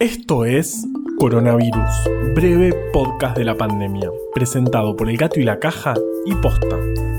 [0.00, 1.90] Esto es Coronavirus,
[2.34, 5.92] breve podcast de la pandemia, presentado por El Gato y la Caja
[6.24, 6.78] y Posta.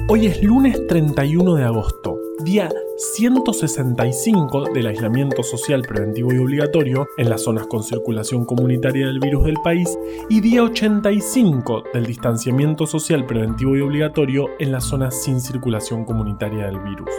[0.09, 7.29] Hoy es lunes 31 de agosto, día 165 del aislamiento social preventivo y obligatorio en
[7.29, 9.95] las zonas con circulación comunitaria del virus del país
[10.27, 16.65] y día 85 del distanciamiento social preventivo y obligatorio en las zonas sin circulación comunitaria
[16.65, 17.11] del virus.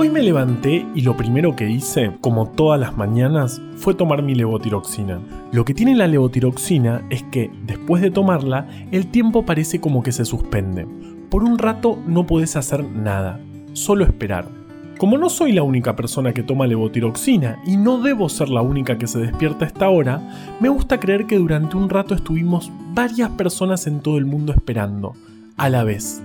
[0.00, 4.34] Hoy me levanté y lo primero que hice, como todas las mañanas, fue tomar mi
[4.34, 5.20] levotiroxina.
[5.52, 10.12] Lo que tiene la levotiroxina es que, después de tomarla, el tiempo parece como que
[10.12, 10.86] se suspende.
[11.28, 13.40] Por un rato no puedes hacer nada,
[13.74, 14.48] solo esperar.
[14.96, 18.96] Como no soy la única persona que toma levotiroxina y no debo ser la única
[18.96, 23.28] que se despierta a esta hora, me gusta creer que durante un rato estuvimos varias
[23.32, 25.12] personas en todo el mundo esperando,
[25.58, 26.22] a la vez.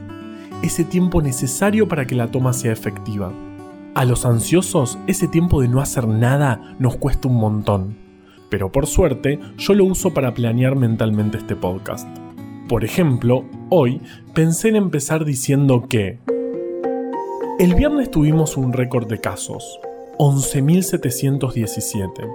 [0.63, 3.33] Ese tiempo necesario para que la toma sea efectiva.
[3.95, 7.95] A los ansiosos, ese tiempo de no hacer nada nos cuesta un montón.
[8.49, 12.05] Pero por suerte, yo lo uso para planear mentalmente este podcast.
[12.67, 14.01] Por ejemplo, hoy
[14.33, 16.19] pensé en empezar diciendo que...
[17.57, 19.79] El viernes tuvimos un récord de casos,
[20.17, 22.29] 11.717.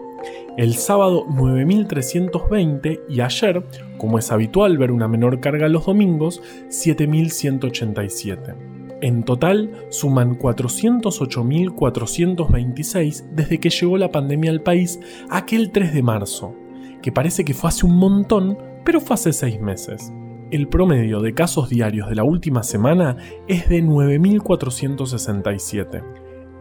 [0.57, 3.63] El sábado 9.320 y ayer,
[3.99, 8.80] como es habitual ver una menor carga los domingos, 7.187.
[9.03, 16.55] En total, suman 408.426 desde que llegó la pandemia al país aquel 3 de marzo,
[17.01, 20.13] que parece que fue hace un montón, pero fue hace 6 meses.
[20.51, 23.17] El promedio de casos diarios de la última semana
[23.49, 26.05] es de 9.467.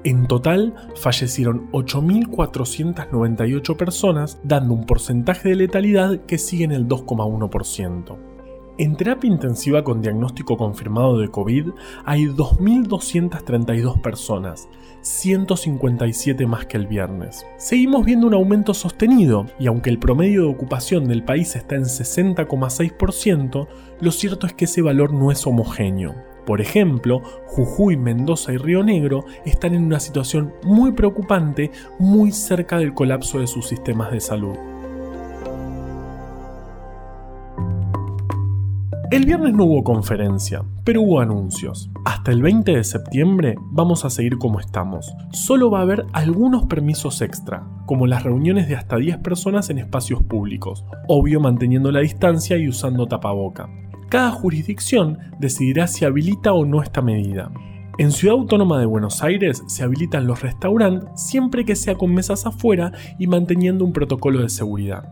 [0.05, 8.17] En total, fallecieron 8.498 personas, dando un porcentaje de letalidad que sigue en el 2,1%.
[8.79, 11.71] En terapia intensiva con diagnóstico confirmado de COVID
[12.05, 14.69] hay 2.232 personas,
[15.01, 17.45] 157 más que el viernes.
[17.57, 21.83] Seguimos viendo un aumento sostenido y aunque el promedio de ocupación del país está en
[21.83, 23.67] 60,6%,
[23.99, 26.15] lo cierto es que ese valor no es homogéneo.
[26.45, 31.69] Por ejemplo, Jujuy, Mendoza y Río Negro están en una situación muy preocupante,
[31.99, 34.55] muy cerca del colapso de sus sistemas de salud.
[39.11, 41.89] El viernes no hubo conferencia, pero hubo anuncios.
[42.05, 45.11] Hasta el 20 de septiembre vamos a seguir como estamos.
[45.31, 49.79] Solo va a haber algunos permisos extra, como las reuniones de hasta 10 personas en
[49.79, 53.67] espacios públicos, obvio manteniendo la distancia y usando tapaboca.
[54.09, 57.51] Cada jurisdicción decidirá si habilita o no esta medida.
[57.97, 62.45] En Ciudad Autónoma de Buenos Aires se habilitan los restaurantes siempre que sea con mesas
[62.45, 65.09] afuera y manteniendo un protocolo de seguridad.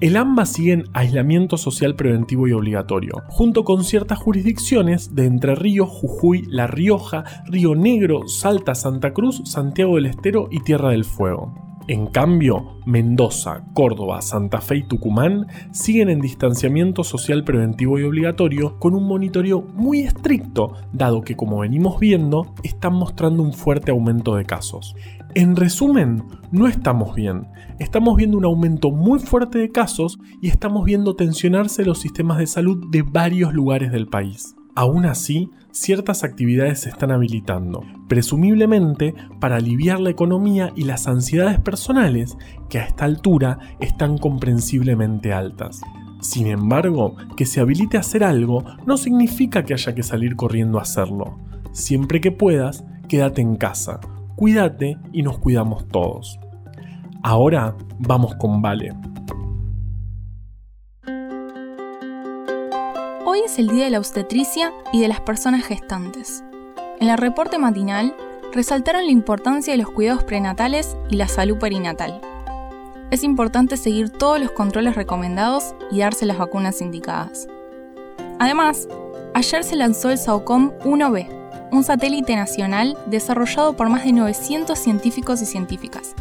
[0.00, 5.54] El AMBA sigue en aislamiento social preventivo y obligatorio, junto con ciertas jurisdicciones de Entre
[5.54, 11.04] Ríos, Jujuy, La Rioja, Río Negro, Salta, Santa Cruz, Santiago del Estero y Tierra del
[11.04, 11.73] Fuego.
[11.86, 18.78] En cambio, Mendoza, Córdoba, Santa Fe y Tucumán siguen en distanciamiento social preventivo y obligatorio
[18.78, 24.34] con un monitoreo muy estricto, dado que como venimos viendo, están mostrando un fuerte aumento
[24.34, 24.96] de casos.
[25.34, 27.48] En resumen, no estamos bien.
[27.78, 32.46] Estamos viendo un aumento muy fuerte de casos y estamos viendo tensionarse los sistemas de
[32.46, 34.56] salud de varios lugares del país.
[34.74, 41.60] Aún así, ciertas actividades se están habilitando, presumiblemente para aliviar la economía y las ansiedades
[41.60, 42.38] personales
[42.70, 45.82] que a esta altura están comprensiblemente altas.
[46.22, 50.78] Sin embargo, que se habilite a hacer algo no significa que haya que salir corriendo
[50.78, 51.38] a hacerlo.
[51.72, 54.00] Siempre que puedas, quédate en casa
[54.36, 56.38] cuídate y nos cuidamos todos.
[57.22, 58.92] Ahora vamos con Vale.
[63.34, 66.44] Hoy es el Día de la Obstetricia y de las personas gestantes.
[67.00, 68.14] En el reporte matinal
[68.52, 72.20] resaltaron la importancia de los cuidados prenatales y la salud perinatal.
[73.10, 77.48] Es importante seguir todos los controles recomendados y darse las vacunas indicadas.
[78.38, 78.86] Además,
[79.34, 81.26] ayer se lanzó el SAOCOM 1B,
[81.72, 86.14] un satélite nacional desarrollado por más de 900 científicos y científicas.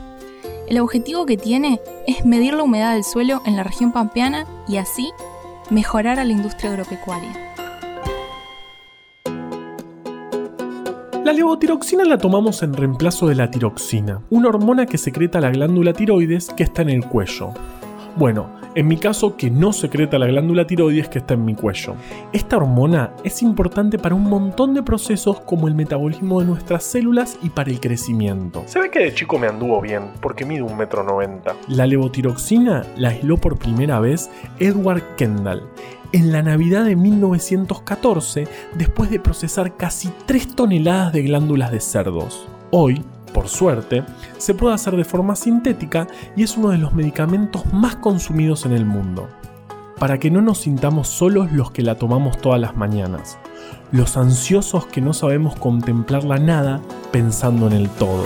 [0.68, 4.77] El objetivo que tiene es medir la humedad del suelo en la región pampeana y
[4.77, 5.12] así
[5.69, 7.54] mejorar a la industria agropecuaria.
[11.24, 15.94] La levotiroxina la tomamos en reemplazo de la tiroxina, una hormona que secreta la glándula
[15.94, 17.54] tiroides que está en el cuello.
[18.15, 21.95] Bueno, en mi caso que no secreta la glándula tiroides que está en mi cuello.
[22.31, 27.38] Esta hormona es importante para un montón de procesos como el metabolismo de nuestras células
[27.42, 28.63] y para el crecimiento.
[28.68, 31.56] Se ve que de chico me anduvo bien, porque mide un metro noventa.
[31.68, 35.63] La levotiroxina la aisló por primera vez Edward Kendall
[36.12, 42.48] en la Navidad de 1914 después de procesar casi 3 toneladas de glándulas de cerdos.
[42.69, 44.03] Hoy, por suerte,
[44.38, 48.71] se puede hacer de forma sintética y es uno de los medicamentos más consumidos en
[48.71, 49.27] el mundo.
[50.00, 53.38] Para que no nos sintamos solos los que la tomamos todas las mañanas,
[53.91, 56.81] los ansiosos que no sabemos contemplar la nada
[57.12, 58.25] pensando en el todo.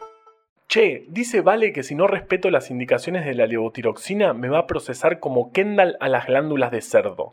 [0.73, 4.67] Che, dice Vale que si no respeto las indicaciones de la levotiroxina me va a
[4.67, 7.31] procesar como Kendall a las glándulas de cerdo.